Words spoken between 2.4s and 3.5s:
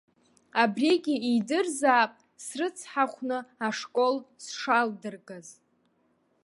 срыцҳахәны